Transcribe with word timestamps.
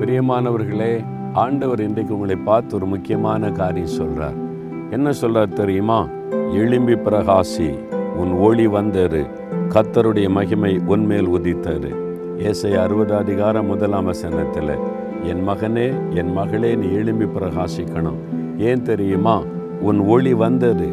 பிரியமானவர்களே 0.00 1.04
ஆண்டவர் 1.32 1.80
இன்றைக்கு 1.80 2.14
உங்களை 2.14 2.36
பார்த்து 2.36 2.76
ஒரு 2.76 2.86
முக்கியமான 2.86 3.50
காரியம் 3.50 3.98
சொல்றார். 3.98 4.34
என்ன 4.90 5.10
சொல்றார் 5.10 5.52
தெரியுமா? 5.52 6.06
எழும்பி 6.52 6.92
பிரகாசி 6.92 7.78
உன் 8.16 8.32
ஒளி 8.32 8.66
வந்தரு 8.66 9.26
கத்தருடைய 9.68 10.28
மகிமை 10.28 10.80
உன்மேல் 10.86 11.28
உதித்தரு 11.28 11.94
ஏசை 12.38 12.76
அறுபது 12.76 13.16
அதிகாரம் 13.16 13.66
முதலாம் 13.66 14.04
வசனத்தில் 14.04 14.78
என் 15.22 15.48
மகனே 15.48 15.92
என் 16.14 16.32
மகளே 16.32 16.74
நீ 16.74 16.92
எழும்பி 16.92 17.24
பிரகாசிக்கணும். 17.24 18.18
ஏன் 18.58 18.82
தெரியுமா? 18.82 19.42
உன் 19.80 19.98
ஒளி 19.98 20.34
வந்தது 20.34 20.86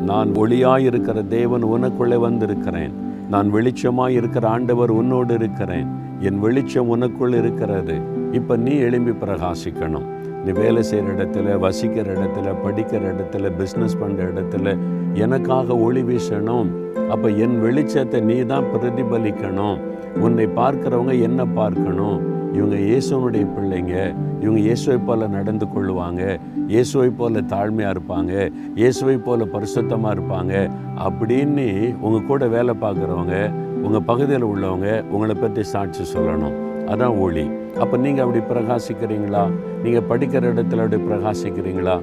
நான் 0.00 0.28
ஒளியாயிருக்கிற 0.28 1.26
தேவன் 1.26 1.64
உனக்குள்ளே 1.64 2.16
வந்திருக்கிறேன். 2.16 2.92
நான் 3.30 3.54
வெளிச்சமாய் 3.54 4.08
இருக்கிற 4.08 4.48
ஆண்டவர் 4.48 4.90
உன்னோடு 4.90 5.34
இருக்கிறேன். 5.34 6.02
என் 6.20 6.38
வெளிச்சம் 6.38 6.90
உனக்குள் 6.96 7.36
இருக்கிறது. 7.40 7.96
இப்போ 8.32 8.56
நீ 8.56 8.76
எழும்பி 8.76 9.10
பிரகாசிக்கணும். 9.10 10.06
நீ 10.44 10.52
வேலை 10.52 10.82
செய்கிற 10.82 11.12
இடத்துல 11.14 11.58
வசிக்கிற 11.58 12.06
இடத்துல 12.14 12.54
படிக்கிற 12.64 13.02
இடத்துல 13.12 13.50
பிஸ்னஸ் 13.60 14.00
பண்ணுற 14.00 14.26
இடத்துல 14.32 14.76
எனக்காக 15.14 15.76
ஒளி 15.76 16.02
வீசணும். 16.02 16.70
அப்போ 17.10 17.28
என் 17.28 17.56
வெளிச்சத்தை 17.62 18.20
நீ 18.20 18.42
தான் 18.52 18.64
பிரதிபலிக்கணும். 18.74 19.78
உன்னை 20.20 20.46
பார்க்குறவங்க 20.46 21.20
என்ன 21.20 21.44
பார்க்கணும்? 21.44 22.32
இவங்க 22.52 22.76
இயேசுவனுடைய 22.76 23.44
பிள்ளைங்க 23.54 24.14
இவங்க 24.40 24.60
இயேசுவை 24.60 24.98
போல் 24.98 25.28
நடந்து 25.28 25.66
கொள்ளுவாங்க. 25.74 26.38
இயேசுவை 26.66 27.10
போல் 27.10 27.46
தாழ்மையாக 27.52 27.94
இருப்பாங்க. 27.94 28.50
இயேசுவை 28.74 29.16
போல் 29.16 29.52
பரிசுத்தமாக 29.54 30.14
இருப்பாங்க. 30.16 30.70
அப்படின்னு 31.06 31.96
உங்கள் 32.00 32.26
கூட 32.26 32.46
வேலை 32.46 32.74
பார்க்குறவங்க 32.80 33.52
உங்கள் 33.84 34.06
பகுதியில் 34.10 34.50
உள்ளவங்க 34.52 34.88
உங்களை 35.14 35.34
பற்றி 35.34 35.62
சாட்சி 35.72 36.04
சொல்லணும். 36.14 36.54
அதான் 36.92 37.16
ஒளி. 37.24 37.44
அப்போ 37.82 37.96
நீங்கள் 37.96 38.24
அப்படி 38.24 38.40
பிரகாசிக்கிறீங்களா? 38.50 39.42
நீங்கள் 39.84 40.06
படிக்கிற 40.10 40.52
இடத்துல 40.52 40.84
அப்படி 40.84 41.00
பிரகாசிக்கிறீங்களா? 41.08 41.96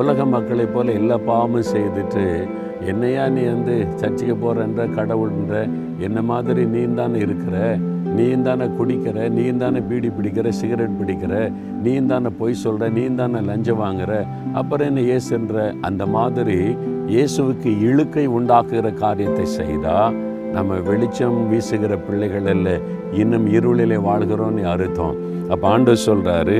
உலக 0.00 0.24
மக்களைப் 0.24 0.74
போல 0.74 0.92
எல்லா 0.92 1.16
பாவமும் 1.26 1.70
செய்துட்டு 1.72 2.24
என்னையா 2.90 3.24
நீ 3.28 3.42
வந்து 3.44 3.74
சர்ச்சுக்கு 4.00 4.34
போகிறன்ற 4.36 4.82
கடவுள்ன்ற 4.96 5.54
என்ன 5.98 6.18
மாதிரி 6.22 6.62
நீ 6.64 6.82
தானே 6.94 7.18
இருக்கிற 7.18 7.54
நீ 8.16 8.26
தானே 8.46 8.66
குடிக்கிற 8.78 9.28
நீ 9.36 9.44
தானே 9.62 9.80
பீடி 9.88 10.08
பிடிக்கிற 10.16 10.48
சிகரெட் 10.58 10.98
பிடிக்கிற 11.00 11.34
நீ 11.84 11.94
தானே 12.10 12.30
பொய் 12.40 12.60
சொல்கிற 12.64 12.88
நீ 12.96 13.04
தானே 13.20 13.40
லஞ்சம் 13.48 13.80
வாங்குற 13.84 14.12
அப்புறம் 14.54 14.86
என்ன 14.86 15.06
ஏசுன்ற 15.14 15.56
அந்த 15.80 16.04
மாதிரி 16.16 16.58
இயேசுவுக்கு 17.14 17.70
இழுக்கை 17.88 18.26
உண்டாக்குகிற 18.38 18.90
காரியத்தை 19.04 19.46
செய்தால் 19.58 20.16
நம்ம 20.54 20.74
வெளிச்சம் 20.88 21.38
வீசுகிற 21.50 21.94
பிள்ளைகள் 22.06 22.48
அல்ல 22.52 22.68
இன்னும் 23.20 23.46
இருளிலே 23.56 23.98
வாழ்கிறோன்னு 24.08 24.62
அர்த்தம். 24.72 25.16
அப்போ 25.48 25.68
ஆண்டு 25.68 25.92
சொல்கிறாரு 26.06 26.58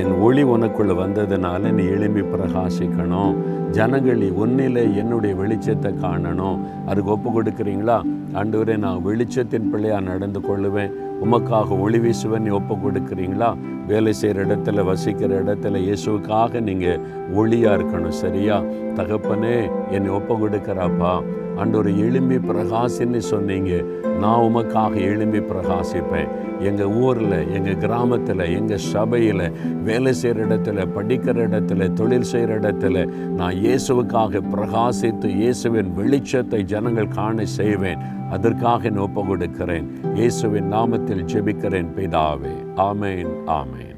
என் 0.00 0.12
ஒளி 0.24 0.42
உனக்குள்ள 0.44 0.92
வந்ததுனால 1.02 1.70
நீ 1.72 1.84
எழும்பி 1.94 2.22
பிரகாசிக்கணும். 2.32 3.32
ஜனங்களி 3.76 4.28
ஒன்னில் 4.42 4.82
என்னுடைய 5.00 5.32
வெளிச்சத்தை 5.40 5.90
காணணும். 6.04 6.58
அதுக்கு 6.86 7.10
ஒப்பு 7.10 7.28
கொடுக்குறீங்களா? 7.36 7.96
ஆண்டவரே 8.34 8.76
நான் 8.76 9.04
வெளிச்சத்தின் 9.06 9.70
பிள்ளையாக 9.70 10.08
நடந்து 10.10 10.40
கொள்ளுவேன். 10.40 10.92
உமக்காக 11.24 11.78
ஒளி 11.78 11.98
வீசுவேன் 11.98 12.46
நீ 12.46 12.50
ஒப்பு 12.50 12.74
கொடுக்குறீங்களா? 12.74 13.50
வேலை 13.86 14.12
செய்கிற 14.12 14.44
இடத்துல 14.46 14.84
வசிக்கிற 14.84 15.42
இடத்துல 15.42 15.80
இயேசுக்காக 15.86 16.60
நீங்கள் 16.60 17.00
ஒளியாக 17.36 17.76
இருக்கணும் 17.78 18.20
சரியா? 18.24 18.58
தகப்பனே 18.94 19.56
என்னை 19.90 20.10
ஒப்பு 20.18 20.34
கொடுக்குறாப்பா. 20.42 21.12
ஆண்டவர் 21.56 21.96
எழும்பி 21.96 22.36
பிரகாசின்னு 22.36 23.18
சொன்னீங்க. 23.18 23.82
நான் 24.20 24.44
உமக்காக 24.48 24.94
எழும்பி 24.94 25.38
பிரகாசிப்பேன். 25.38 26.30
எங்கள் 26.60 26.86
ஊரில் 26.86 27.52
எங்கள் 27.52 27.76
கிராமத்தில் 27.76 28.44
எங்கள் 28.58 28.84
சபையில் 28.92 29.52
வேலை 29.84 30.12
செய்கிற 30.12 30.46
இடத்துல 30.46 30.86
படிக்கிற 30.96 31.36
இடத்துல 31.48 31.92
தொழில் 31.92 32.30
செய்கிற 32.32 32.60
இடத்துல 32.60 33.06
நான் 33.38 33.54
இயேசுவுக்காக 33.54 34.42
பிரகாசித்து 34.54 35.24
இயேசுவின் 35.24 35.92
வெளிச்சத்தை 35.98 36.62
ஜனங்கள் 36.62 37.08
காண 37.08 37.44
செய்வேன். 37.44 38.02
அதற்காக 38.30 38.88
நான் 38.88 39.04
ஒப்பு 39.06 39.24
கொடுக்கிறேன் 39.24 39.88
இயேசுவின் 40.14 40.72
நாமத்தில் 40.72 41.26
ஜெபிக்கிறேன் 41.32 41.90
பிதாவே. 41.96 42.54
ஆமேன் 42.76 43.32
ஆமேன். 43.46 43.91